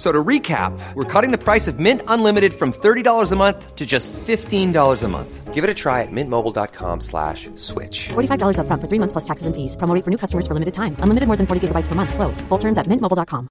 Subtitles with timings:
[0.00, 3.76] F- So to recap, we're cutting the price of Mint Unlimited from $30 a month
[3.76, 5.52] to just $15 a month.
[5.52, 8.08] Give it a try at mintmobile.com slash switch.
[8.08, 9.76] $45 upfront for three months plus taxes and fees.
[9.76, 10.96] Promo for new customers for limited time.
[11.00, 12.14] Unlimited more than 40 gigabytes per month.
[12.14, 12.40] Slows.
[12.48, 13.46] Full terms at mintmobile.com.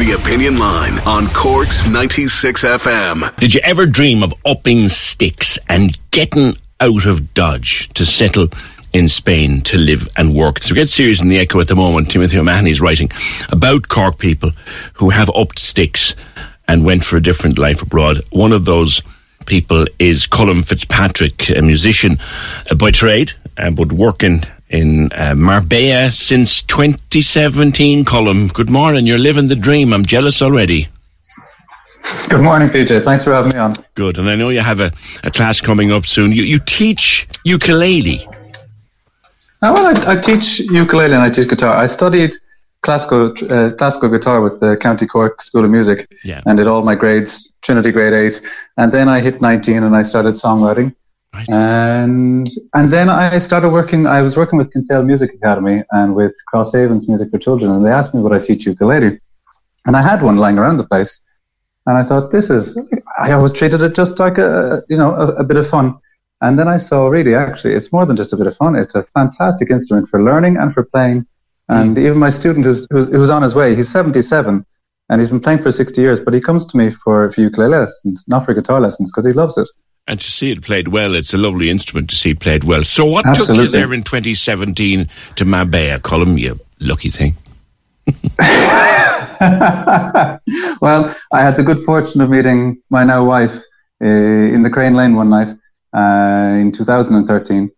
[0.00, 3.36] The Opinion Line on Cork's 96 FM.
[3.36, 8.48] Did you ever dream of upping sticks and getting out of Dodge to settle
[8.92, 10.62] in Spain to live and work?
[10.62, 12.10] So get serious in the Echo at the moment.
[12.10, 13.10] Timothy O'Mahony is writing
[13.50, 14.52] about Cork people
[14.94, 16.14] who have upped sticks
[16.66, 18.22] and went for a different life abroad.
[18.30, 19.02] One of those
[19.46, 22.18] people is Colin Fitzpatrick, a musician
[22.70, 28.04] uh, by trade, uh, but working in uh, Marbella since 2017.
[28.04, 29.06] Colin, good morning.
[29.06, 29.92] You're living the dream.
[29.92, 30.88] I'm jealous already.
[32.28, 33.02] Good morning, PJ.
[33.02, 33.74] Thanks for having me on.
[33.94, 36.32] Good, and I know you have a, a class coming up soon.
[36.32, 38.26] You, you teach ukulele.
[39.62, 41.74] Oh, well, I, I teach ukulele and I teach guitar.
[41.76, 42.32] I studied
[42.82, 46.40] classical uh, classical guitar with the County Cork School of Music Yeah.
[46.46, 48.40] and did all my grades, Trinity grade eight.
[48.78, 50.94] And then I hit 19 and I started songwriting.
[51.34, 51.48] Right.
[51.48, 54.06] And and then I started working.
[54.06, 57.90] I was working with Kinsale Music Academy and with Crosshavens Music for Children, and they
[57.92, 59.20] asked me would I teach ukulele,
[59.86, 61.20] and I had one lying around the place,
[61.86, 62.76] and I thought this is.
[63.16, 65.94] I always treated it just like a you know a, a bit of fun,
[66.40, 68.76] and then I saw really actually it's more than just a bit of fun.
[68.76, 71.26] It's a fantastic instrument for learning and for playing.
[71.68, 74.66] And even my student who's, who's who's on his way, he's 77,
[75.08, 77.78] and he's been playing for 60 years, but he comes to me for, for ukulele
[77.78, 79.68] lessons, not for guitar lessons, because he loves it.
[80.08, 82.82] And to see it played well, it's a lovely instrument to see played well.
[82.82, 86.36] So, what took you there in 2017 to Marbella, Colin?
[86.36, 87.36] You lucky thing.
[90.80, 93.56] well, I had the good fortune of meeting my now wife
[94.02, 95.54] uh, in the Crane Lane one night
[95.92, 97.70] uh, in 2013,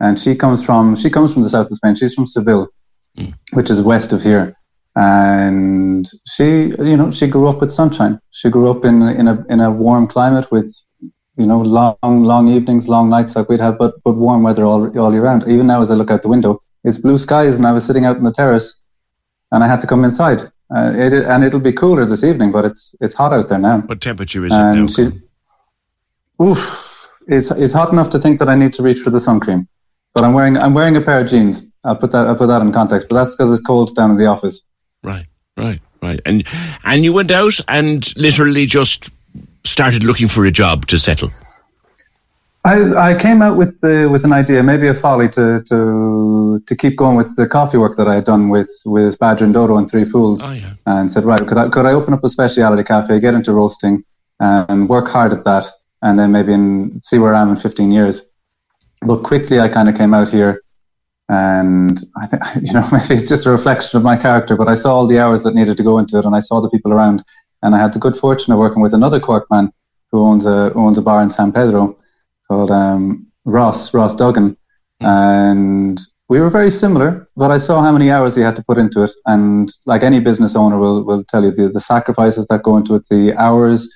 [0.00, 1.94] and she comes from she comes from the south of Spain.
[1.94, 2.68] She's from Seville,
[3.52, 4.56] which is west of here,
[4.96, 8.20] and she you know she grew up with sunshine.
[8.30, 10.74] She grew up in in a in a warm climate with
[11.36, 14.98] you know long long evenings, long nights like we'd have, but but warm weather all
[14.98, 15.44] all year round.
[15.48, 18.04] Even now, as I look out the window, it's blue skies, and I was sitting
[18.04, 18.82] out on the terrace
[19.52, 20.42] and I had to come inside.
[20.74, 23.78] Uh, it, and it'll be cooler this evening, but it's it's hot out there now.
[23.80, 24.86] What temperature is it now?
[24.86, 25.10] She,
[26.42, 26.87] oof,
[27.28, 29.68] it's it's hot enough to think that I need to reach for the sun cream.
[30.14, 31.62] But I'm wearing I'm wearing a pair of jeans.
[31.84, 33.08] I'll put that I'll put that in context.
[33.08, 34.62] But that's because it's cold down in the office.
[35.02, 36.20] Right, right, right.
[36.26, 36.44] And
[36.84, 39.10] and you went out and literally just
[39.64, 41.30] started looking for a job to settle.
[42.64, 46.76] I, I came out with the with an idea, maybe a folly to to to
[46.76, 49.76] keep going with the coffee work that I had done with with Badger and Dodo
[49.76, 50.72] and Three Fools, Oh, yeah.
[50.86, 54.04] and said, right, could I could I open up a specialty cafe, get into roasting,
[54.40, 55.66] and work hard at that,
[56.02, 58.22] and then maybe in, see where I am in 15 years.
[59.02, 60.62] But quickly, I kind of came out here,
[61.28, 64.74] and I think you know maybe it's just a reflection of my character, but I
[64.74, 66.92] saw all the hours that needed to go into it, and I saw the people
[66.92, 67.24] around,
[67.62, 69.72] and I had the good fortune of working with another Cork man
[70.10, 71.96] who owns a owns a bar in San Pedro
[72.48, 74.56] called um, Ross Ross Duggan,
[75.00, 77.28] and we were very similar.
[77.36, 80.20] But I saw how many hours he had to put into it, and like any
[80.20, 83.88] business owner will will tell you, the, the sacrifices that go into it, the hours,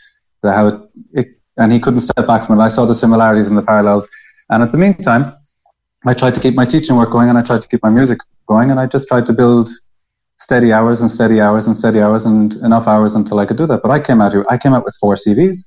[0.42, 0.80] the how it,
[1.12, 1.26] it,
[1.56, 2.62] and he couldn't step back from it.
[2.62, 4.08] I saw the similarities and the parallels,
[4.50, 5.32] and at the meantime,
[6.06, 8.18] I tried to keep my teaching work going, and I tried to keep my music
[8.46, 9.70] going, and I just tried to build
[10.38, 13.66] steady hours and steady hours and steady hours and enough hours until I could do
[13.66, 13.81] that.
[13.82, 15.66] But I came out here, I came out with four CVs.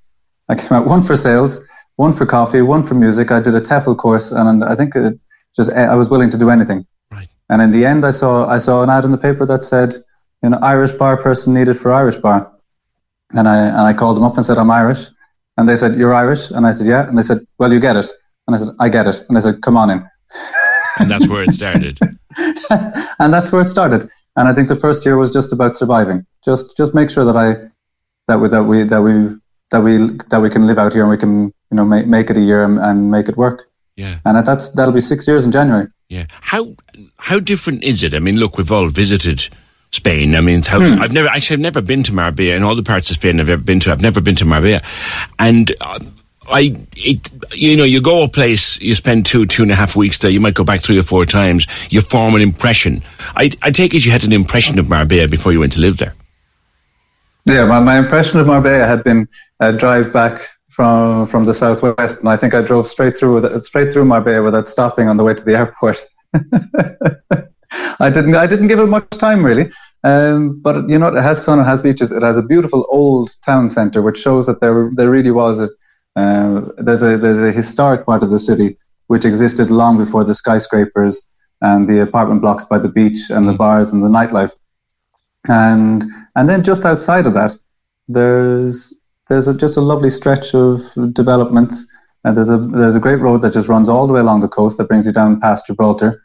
[0.50, 1.60] I came out one for sales,
[1.96, 3.32] one for coffee, one for music.
[3.32, 5.20] I did a TEFL course, and I think it
[5.56, 6.86] just I was willing to do anything.
[7.12, 7.28] Right.
[7.50, 9.96] And in the end, I saw I saw an ad in the paper that said,
[10.44, 12.52] "You know, Irish bar person needed for Irish bar,"
[13.34, 15.10] and I and I called them up and said, "I'm Irish,"
[15.58, 17.96] and they said, "You're Irish," and I said, "Yeah," and they said, "Well, you get
[17.96, 18.08] it,"
[18.48, 20.10] and I said, "I get it," and they said, "Come on in."
[20.98, 22.00] And that's where it started.
[23.20, 24.10] and that's where it started.
[24.36, 26.26] And I think the first year was just about surviving.
[26.44, 27.70] Just just make sure that I
[28.28, 29.36] that we that we that we
[29.72, 32.30] that we that we can live out here and we can you know make make
[32.30, 33.70] it a year and, and make it work.
[33.96, 34.20] Yeah.
[34.26, 35.88] And that's that'll be six years in January.
[36.10, 36.26] Yeah.
[36.30, 36.76] How
[37.18, 38.14] how different is it?
[38.14, 39.50] I mean, look, we've all visited
[39.96, 40.36] Spain.
[40.36, 42.56] I mean, thousands, I've never actually I've never been to Marbella.
[42.56, 44.82] In all the parts of Spain I've ever been to, I've never been to Marbella,
[45.40, 45.72] and.
[45.80, 46.00] Uh,
[46.48, 49.96] I, it, you know, you go a place, you spend two, two and a half
[49.96, 53.02] weeks there, you might go back three or four times, you form an impression.
[53.36, 55.98] I, I take it you had an impression of Marbella before you went to live
[55.98, 56.14] there.
[57.46, 59.28] Yeah, my, my impression of Marbella had been
[59.60, 63.64] a drive back from from the southwest, and I think I drove straight through with,
[63.64, 66.06] straight through Marbella without stopping on the way to the airport.
[68.00, 69.72] I didn't I didn't give it much time really,
[70.04, 73.36] um, but you know it has sun, it has beaches, it has a beautiful old
[73.44, 75.70] town centre, which shows that there there really was a
[76.20, 78.78] uh, there's a there's a historic part of the city
[79.08, 81.22] which existed long before the skyscrapers
[81.62, 83.58] and the apartment blocks by the beach and the mm.
[83.58, 84.52] bars and the nightlife.
[85.48, 86.06] And
[86.36, 87.54] and then just outside of that,
[88.08, 88.94] there's
[89.28, 90.82] there's a, just a lovely stretch of
[91.14, 91.86] developments.
[92.24, 94.48] And there's a there's a great road that just runs all the way along the
[94.48, 96.24] coast that brings you down past Gibraltar,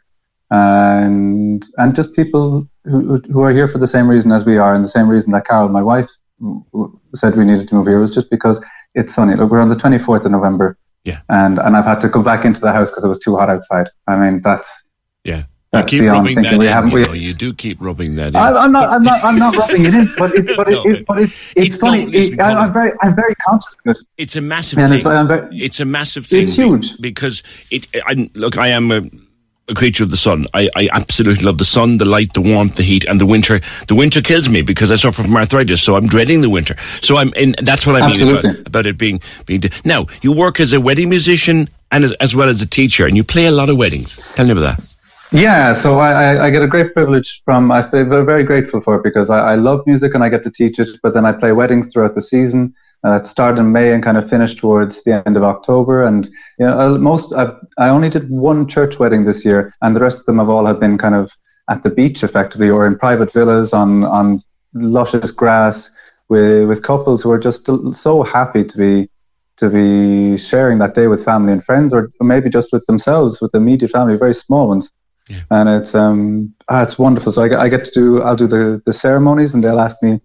[0.51, 4.75] and and just people who who are here for the same reason as we are,
[4.75, 6.09] and the same reason that Carol, my wife,
[7.15, 8.63] said we needed to move here was just because
[8.93, 9.35] it's sunny.
[9.35, 12.43] Look, we're on the 24th of November, yeah, and and I've had to go back
[12.43, 13.87] into the house because it was too hot outside.
[14.07, 14.69] I mean, that's
[15.23, 15.43] yeah.
[15.73, 16.89] You keep rubbing that we in.
[16.89, 18.35] You, know, you, do keep rubbing that in.
[18.35, 18.89] I, am not.
[18.89, 19.23] I'm not.
[19.23, 20.13] I'm not rubbing it in.
[20.17, 22.13] But it, but no, it, but it, it's, it's funny.
[22.13, 22.91] It, I'm very.
[23.01, 23.99] I'm very conscious of it.
[24.17, 24.91] It's a massive thing.
[24.91, 26.41] It's, very, it's, a massive thing.
[26.41, 27.87] It's huge because it.
[28.05, 29.03] I, look, I am a,
[29.71, 30.45] a creature of the sun.
[30.53, 33.61] I, I absolutely love the sun, the light, the warmth, the heat, and the winter.
[33.87, 36.75] The winter kills me because I suffer from arthritis, so I'm dreading the winter.
[37.01, 37.33] So I'm.
[37.33, 39.63] In, that's what I mean about, about, it being being.
[39.83, 43.17] Now you work as a wedding musician and as, as well as a teacher, and
[43.17, 44.17] you play a lot of weddings.
[44.35, 44.91] Tell me about that.
[45.33, 49.03] Yeah, so I, I, get a great privilege from, I feel very grateful for it
[49.03, 51.53] because I, I, love music and I get to teach it, but then I play
[51.53, 52.75] weddings throughout the season.
[53.03, 56.03] Uh, it started in May and kind of finished towards the end of October.
[56.03, 56.25] And
[56.59, 60.19] you know, most, I've, I only did one church wedding this year, and the rest
[60.19, 61.31] of them have all have been kind of
[61.69, 64.43] at the beach effectively or in private villas on, on
[64.73, 65.89] luscious grass
[66.29, 69.09] with, with couples who are just so happy to be
[69.57, 73.51] to be sharing that day with family and friends, or maybe just with themselves, with
[73.51, 74.89] the immediate family, very small ones.
[75.29, 75.41] Yeah.
[75.51, 77.31] And it's um ah, it's wonderful.
[77.31, 80.01] So I get, I get to do I'll do the the ceremonies and they'll ask
[80.01, 80.19] me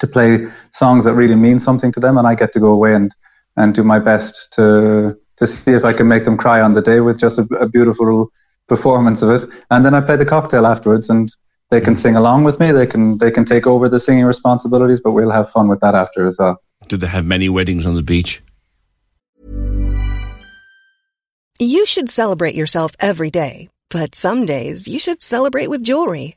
[0.00, 2.94] to play songs that really mean something to them and I get to go away
[2.94, 3.14] and
[3.56, 6.82] and do my best to to see if I can make them cry on the
[6.82, 8.32] day with just a, a beautiful
[8.68, 9.48] performance of it.
[9.70, 11.30] And then I play the cocktail afterwards and
[11.70, 12.72] they can sing along with me.
[12.72, 15.94] They can they can take over the singing responsibilities, but we'll have fun with that
[15.94, 16.60] after as well.
[16.88, 18.40] Do they have many weddings on the beach?
[21.60, 26.36] You should celebrate yourself every day but some days you should celebrate with jewelry.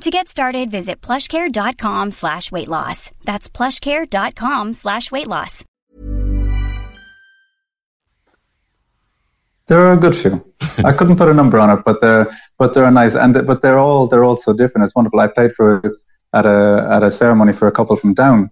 [0.00, 3.12] To get started, visit plushcare.com slash weight loss.
[3.24, 5.64] That's plushcare.com slash weight loss.
[9.68, 10.44] There are a good few.
[10.84, 13.78] I couldn't put a number on it, but they're but they're nice, and but they're
[13.78, 14.84] all they're all so different.
[14.84, 15.20] It's wonderful.
[15.20, 15.96] I played for it
[16.34, 18.50] at a at a ceremony for a couple from Down,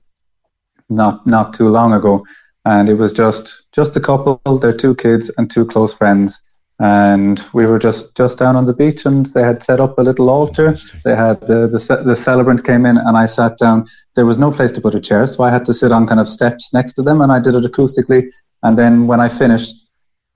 [0.88, 2.24] not not too long ago,
[2.64, 6.40] and it was just just a couple, their two kids and two close friends,
[6.80, 10.02] and we were just just down on the beach and they had set up a
[10.02, 14.24] little altar they had the, the the celebrant came in and i sat down there
[14.24, 16.28] was no place to put a chair so i had to sit on kind of
[16.28, 18.22] steps next to them and i did it acoustically
[18.62, 19.74] and then when i finished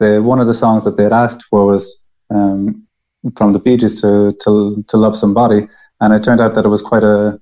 [0.00, 1.96] the one of the songs that they had asked for was
[2.30, 2.86] um,
[3.36, 5.66] from the Bee Gees to, to to love somebody
[6.00, 7.40] and it turned out that it was quite a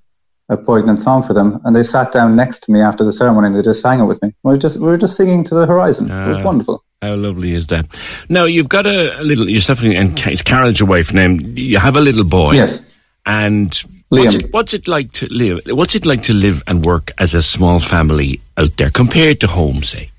[0.49, 3.47] a poignant song for them, and they sat down next to me after the ceremony
[3.47, 4.35] and they just sang it with me.
[4.42, 6.11] We were just we were just singing to the horizon.
[6.11, 6.44] it was Ah.
[6.44, 6.85] wonderful.
[7.02, 7.87] How lovely is that?
[8.28, 9.50] Now you've got a, a little.
[9.50, 11.38] You're suffering, and it's carriage away from him.
[11.59, 12.52] You have a little boy.
[12.52, 13.04] Yes.
[13.26, 13.75] And
[14.09, 14.44] what's Liam.
[14.44, 15.61] it, what's it like to live?
[15.66, 19.49] What's it like to live and work as a small family out there compared to
[19.49, 20.12] home, say?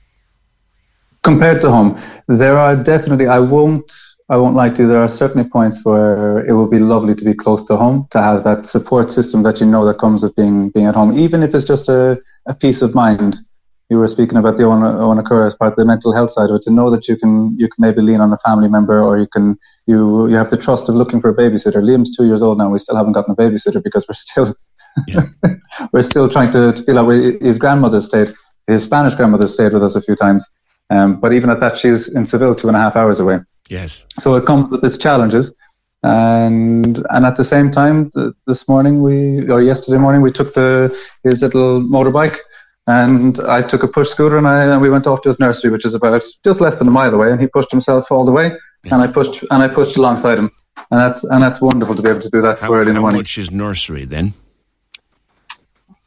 [1.23, 1.97] compared to home,
[2.27, 3.27] there are definitely.
[3.27, 3.91] I won't.
[4.29, 4.87] I won't lie to you.
[4.87, 8.21] There are certainly points where it would be lovely to be close to home, to
[8.21, 11.43] have that support system that you know that comes with being being at home, even
[11.43, 13.37] if it's just a, a peace of mind.
[13.93, 16.49] You were speaking about the own own occur as part of the mental health side
[16.49, 16.63] of it.
[16.63, 17.31] To know that you can
[17.61, 19.45] you can maybe lean on a family member, or you can
[19.91, 21.79] you you have the trust of looking for a babysitter.
[21.89, 22.69] Liam's two years old now.
[22.75, 24.47] We still haven't gotten a babysitter because we're still
[25.13, 25.25] Yeah.
[25.93, 27.07] we're still trying to, to feel out.
[27.09, 28.29] way- His grandmother stayed.
[28.65, 30.43] His Spanish grandmother stayed with us a few times.
[30.89, 33.37] Um, but even at that, she's in Seville, two and a half hours away.
[33.69, 33.91] Yes.
[34.23, 35.45] So it comes with its challenges.
[36.03, 40.49] And and at the same time, th- this morning we or yesterday morning we took
[40.53, 40.69] the
[41.23, 42.37] his little motorbike,
[42.87, 45.71] and I took a push scooter and I and we went off to his nursery,
[45.71, 48.31] which is about just less than a mile away, and he pushed himself all the
[48.31, 50.51] way, and I pushed and I pushed alongside him,
[50.91, 52.95] and that's and that's wonderful to be able to do that so How, early in
[52.95, 53.19] the how morning.
[53.19, 54.33] much is nursery then?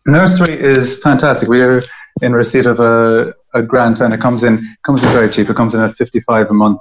[0.07, 1.49] Nursery is fantastic.
[1.49, 1.83] We are
[2.23, 5.49] in receipt of a, a grant, and it comes in comes in very cheap.
[5.49, 6.81] It comes in at fifty five a month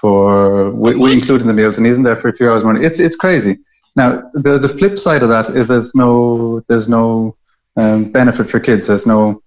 [0.00, 2.62] for we, we include in the meals, and he's in there for a few hours
[2.62, 2.82] a morning.
[2.82, 3.58] It's it's crazy.
[3.94, 7.36] Now the the flip side of that is there's no there's no
[7.76, 8.86] um, benefit for kids.
[8.86, 9.42] There's no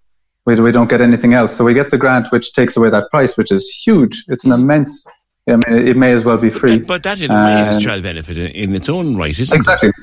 [0.46, 1.56] we we don't get anything else.
[1.56, 4.24] So we get the grant, which takes away that price, which is huge.
[4.28, 5.06] It's an immense.
[5.48, 6.80] I mean, it may as well be free.
[6.80, 9.90] But that in a way is child benefit in, in its own right, isn't Exactly.
[9.90, 9.96] it?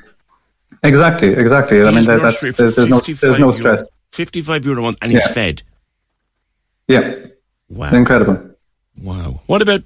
[0.84, 1.28] Exactly.
[1.34, 1.82] Exactly.
[1.82, 3.86] I mean, that, that's there's, there's no there's no euro- stress.
[4.12, 5.62] Fifty-five euro a month, and he's fed.
[6.88, 7.14] Yeah,
[7.68, 7.90] Wow.
[7.94, 8.50] incredible.
[9.00, 9.40] Wow.
[9.46, 9.82] What about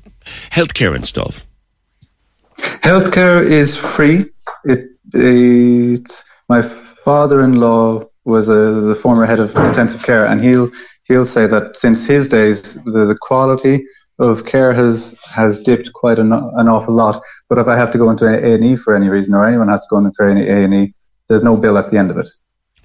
[0.51, 1.47] healthcare and stuff?
[2.59, 4.27] Healthcare is free.
[4.65, 6.63] It, it's my
[7.05, 10.71] father-in-law was a, the former head of intensive care, and he'll
[11.05, 13.85] he'll say that since his days, the, the quality
[14.19, 17.23] of care has has dipped quite an, an awful lot.
[17.49, 19.69] But if I have to go into A and E for any reason, or anyone
[19.69, 20.95] has to go into A and E,
[21.29, 22.29] there's no bill at the end of it.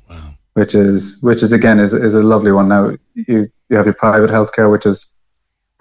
[0.09, 0.35] Wow.
[0.53, 2.67] Which is which is again is is a lovely one.
[2.67, 5.11] Now you you have your private healthcare, which is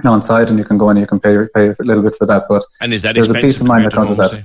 [0.04, 2.16] on site, and you can go in and you can pay pay a little bit
[2.16, 4.44] for that, but And is that There's a peace of mind that comes with that.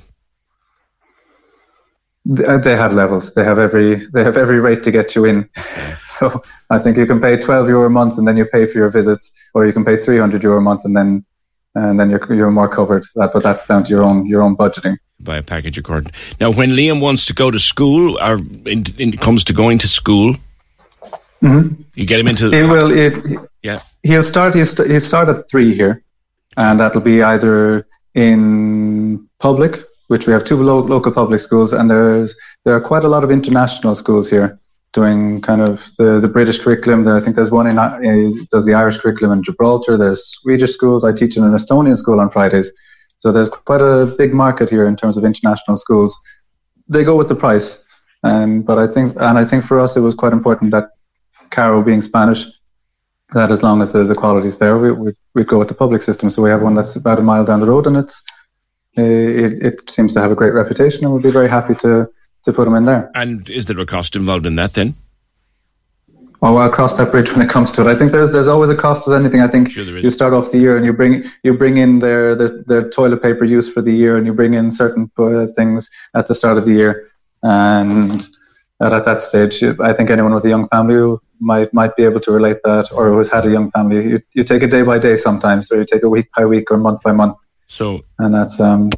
[2.27, 3.33] Th- uh, They have levels.
[3.33, 5.49] They have every they have every rate to get you in.
[6.15, 8.77] So I think you can pay twelve euro a month and then you pay for
[8.77, 11.25] your visits, or you can pay three hundred euro a month and then
[11.75, 13.05] and then you're you're more covered.
[13.15, 14.97] But that's down to your own your own budgeting.
[15.19, 16.11] Buy a package according.
[16.39, 19.87] Now, when Liam wants to go to school, or in, in, comes to going to
[19.87, 20.35] school,
[21.41, 21.81] mm-hmm.
[21.93, 22.51] you get him into.
[22.51, 22.91] It will.
[22.91, 23.17] It,
[23.63, 23.79] yeah.
[24.03, 24.55] he'll start.
[24.55, 26.03] He'll, st- he'll start at three here,
[26.57, 31.89] and that'll be either in public, which we have two lo- local public schools, and
[31.89, 34.59] there's there are quite a lot of international schools here
[34.93, 37.07] doing kind of the, the British curriculum.
[37.07, 37.99] I think there's one in uh,
[38.51, 39.97] does the Irish curriculum in Gibraltar.
[39.97, 41.03] There's Swedish schools.
[41.03, 42.71] I teach in an Estonian school on Fridays,
[43.19, 46.17] so there's quite a big market here in terms of international schools.
[46.87, 47.79] They go with the price,
[48.23, 50.89] and but I think and I think for us it was quite important that
[51.49, 52.45] Caro being Spanish
[53.33, 56.01] that as long as the, the quality's there, we, we, we go with the public
[56.01, 56.29] system.
[56.29, 58.23] So we have one that's about a mile down the road and it's,
[58.97, 62.09] it, it seems to have a great reputation and we'll be very happy to,
[62.45, 63.11] to put them in there.
[63.15, 64.95] And is there a cost involved in that then?
[66.41, 67.87] Well, I'll cross that bridge when it comes to it.
[67.87, 69.41] I think there's there's always a cost with anything.
[69.41, 72.35] I think Sure you start off the year and you bring you bring in their,
[72.35, 75.89] their their toilet paper use for the year, and you bring in certain uh, things
[76.13, 77.07] at the start of the year,
[77.41, 78.27] and
[78.79, 82.19] at, at that stage, I think anyone with a young family might might be able
[82.19, 84.09] to relate that, or who's had a young family.
[84.09, 86.69] You, you take it day by day sometimes, or you take it week by week
[86.69, 88.89] or month by month, So and that's um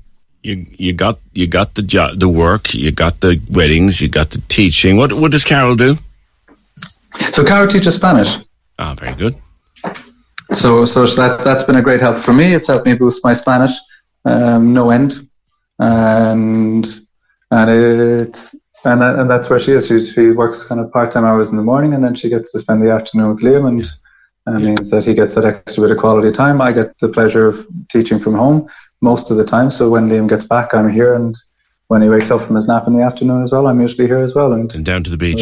[0.44, 4.32] you you got you got the job, the work, you got the weddings, you got
[4.32, 4.98] the teaching.
[4.98, 5.98] What what does Carol do?
[7.32, 7.44] so.
[7.44, 8.38] Carol teaches Spanish.
[8.80, 9.36] Ah, very good.
[10.54, 12.54] so so that that's been a great help for me.
[12.54, 13.72] It's helped me boost my Spanish,
[14.26, 15.28] um, no end,
[15.80, 16.86] and
[17.52, 18.56] and it's
[18.86, 19.88] and and that's where she is.
[19.88, 22.52] She she works kind of part time hours in the morning, and then she gets
[22.52, 23.86] to spend the afternoon with Liam, and
[24.48, 26.62] and means that he gets that extra bit of quality time.
[26.62, 28.70] I get the pleasure of teaching from home
[29.02, 29.70] most of the time.
[29.70, 31.36] So when Liam gets back, I'm here, and
[31.90, 34.20] when he wakes up from his nap in the afternoon as well, I'm usually here
[34.20, 35.42] as well, and And down to the beach.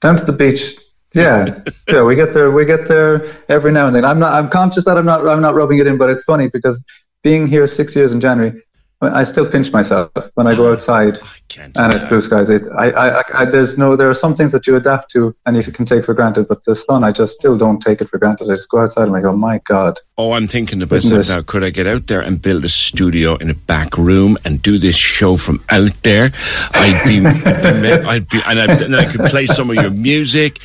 [0.00, 0.76] down to the beach.
[1.14, 2.02] Yeah, yeah.
[2.02, 2.50] We get there.
[2.50, 4.04] We get there every now and then.
[4.04, 4.32] I'm not.
[4.34, 5.26] I'm conscious that I'm not.
[5.26, 6.84] I'm not rubbing it in, but it's funny because
[7.22, 8.62] being here six years in January,
[9.00, 11.20] I still pinch myself when I go ah, outside
[11.56, 12.50] and it's blue skies.
[12.50, 15.56] It, I, I, I, there's no, there are some things that you adapt to and
[15.56, 18.18] you can take for granted, but the sun, I just still don't take it for
[18.18, 18.50] granted.
[18.50, 20.00] I just go outside and I go, my God.
[20.16, 21.42] Oh, I'm thinking about myself now.
[21.42, 24.78] Could I get out there and build a studio in a back room and do
[24.78, 26.32] this show from out there?
[26.72, 29.90] I'd be, I'd be, I'd be and, I'd, and I could play some of your
[29.90, 30.60] music.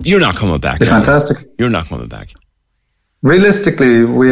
[0.00, 0.80] You're not coming back.
[0.80, 1.36] Fantastic.
[1.56, 2.34] You're not coming back.
[3.24, 4.28] Realistically, we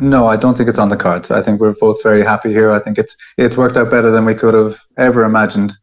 [0.00, 1.30] no, I don't think it's on the cards.
[1.30, 2.72] I think we're both very happy here.
[2.72, 5.74] I think it's it's worked out better than we could have ever imagined.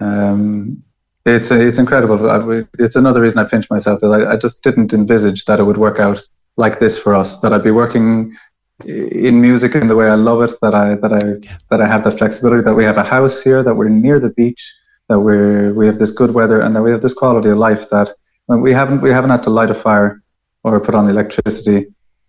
[0.00, 0.82] Um,
[1.24, 2.66] it's it's incredible.
[2.80, 4.02] It's another reason I pinch myself.
[4.02, 6.20] I, I just didn't envisage that it would work out
[6.56, 7.38] like this for us.
[7.38, 8.36] That I'd be working
[8.84, 10.58] in music in the way I love it.
[10.62, 11.56] That I that I yeah.
[11.70, 12.64] that I have that flexibility.
[12.64, 13.62] That we have a house here.
[13.62, 14.74] That we're near the beach.
[15.08, 17.88] That we're we have this good weather, and that we have this quality of life.
[17.90, 18.12] That
[18.48, 20.20] we haven't we haven't had to light a fire
[20.66, 21.86] or put on the electricity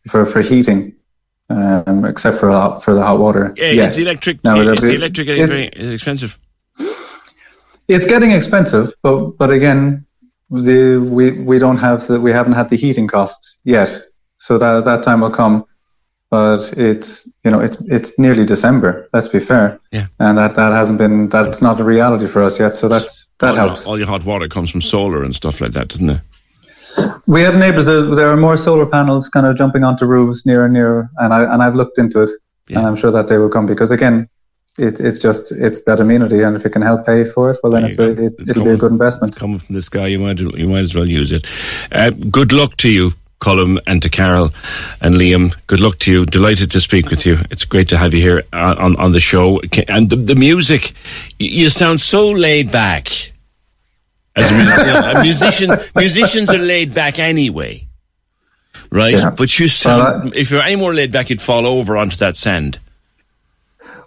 [0.08, 0.96] for, for heating,
[1.50, 3.54] um, except for hot, for the hot water.
[3.58, 3.96] Yeah, yes.
[3.96, 6.38] the electric now, is the electric getting very expensive?
[7.88, 10.06] It's getting expensive, but but again,
[10.52, 14.02] the we we don't have the we haven't had the heating costs yet,
[14.36, 15.66] so that that time will come.
[16.30, 19.10] But it's you know it's it's nearly December.
[19.14, 19.80] Let's be fair.
[19.92, 20.08] Yeah.
[20.20, 22.74] And that that hasn't been that's not a reality for us yet.
[22.74, 23.82] So that's that all helps.
[23.82, 26.22] Your, all your hot water comes from solar and stuff like that, doesn't it?
[27.28, 27.86] We have neighbours.
[27.86, 31.34] There, there are more solar panels kind of jumping onto roofs near and near, and
[31.34, 32.32] I and I've looked into it,
[32.68, 32.80] yeah.
[32.80, 34.30] and I'm sure that they will come because again,
[34.78, 37.72] it, it's just it's that amenity, and if it can help pay for it, well
[37.72, 39.34] then it's a, it, will be a good investment.
[39.34, 41.46] It's coming from this guy, you might you might as well use it.
[41.92, 43.12] Uh, good luck to you.
[43.40, 44.50] Colm and to Carol
[45.00, 45.56] and Liam.
[45.68, 46.26] Good luck to you.
[46.26, 47.38] Delighted to speak with you.
[47.52, 49.62] It's great to have you here on, on the show.
[49.88, 50.94] And the, the music,
[51.38, 53.10] you sound so laid back.
[54.38, 57.88] As a, you know, a musician, musicians are laid back anyway,
[58.92, 59.16] right?
[59.16, 59.32] Yeah.
[59.32, 62.36] But you sound, well, if you're any more laid back, you'd fall over onto that
[62.36, 62.78] sand.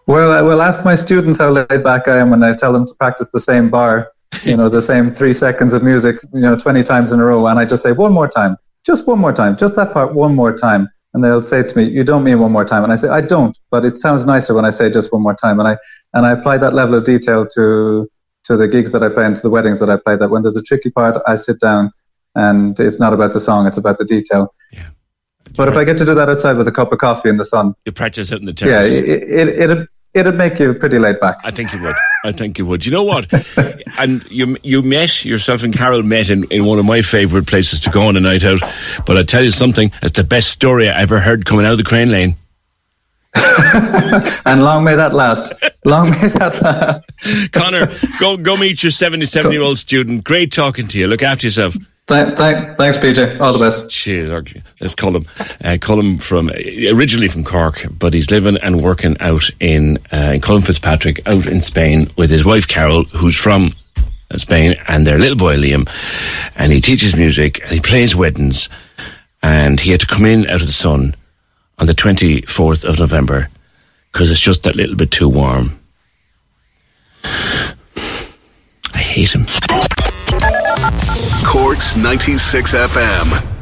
[0.07, 2.87] Well, I will ask my students how laid back I am when I tell them
[2.87, 4.13] to practice the same bar,
[4.45, 7.47] you know, the same three seconds of music, you know, 20 times in a row.
[7.49, 10.35] And I just say, one more time, just one more time, just that part one
[10.37, 10.89] more time.
[11.13, 12.85] And they'll say to me, you don't mean one more time.
[12.85, 15.35] And I say, I don't, but it sounds nicer when I say just one more
[15.35, 15.59] time.
[15.59, 15.77] And I,
[16.15, 18.09] and I apply that level of detail to,
[18.45, 20.43] to the gigs that I play and to the weddings that I play that when
[20.43, 21.93] there's a tricky part, I sit down
[22.35, 24.55] and it's not about the song, it's about the detail.
[24.73, 24.89] Yeah.
[25.57, 27.45] But if I get to do that outside with a cup of coffee in the
[27.45, 28.91] sun, you practice it in the terrace.
[28.91, 31.39] Yeah, it, it, it'd, it'd make you pretty laid back.
[31.43, 31.97] I think you would.
[32.25, 32.87] I think you would.
[32.87, 33.27] You know what?
[33.99, 37.81] and you you met yourself and Carol met in, in one of my favourite places
[37.81, 38.61] to go on a night out.
[39.07, 41.79] But I tell you something, it's the best story I ever heard coming out of
[41.79, 42.37] the crane lane.
[44.45, 45.53] and long may that last.
[45.85, 47.53] Long may that last.
[47.53, 47.89] Connor,
[48.19, 50.25] go go meet your seventy-seven year old student.
[50.25, 51.07] Great talking to you.
[51.07, 51.77] Look after yourself.
[52.09, 53.39] Thank, thank, thanks, PJ.
[53.39, 53.89] All the best.
[53.89, 54.53] Cheers.
[54.81, 55.27] Let's call him.
[55.63, 60.33] Uh, call him from originally from Cork, but he's living and working out in uh,
[60.35, 63.71] in Colin Fitzpatrick, out in Spain, with his wife Carol, who's from
[64.37, 65.89] Spain, and their little boy Liam.
[66.57, 68.69] And he teaches music and he plays weddings.
[69.43, 71.15] And he had to come in out of the sun
[71.81, 73.49] on the 24th of November
[74.13, 75.79] because it's just that little bit too warm.
[77.25, 79.47] I hate him.
[81.45, 83.60] Corks 96 FM.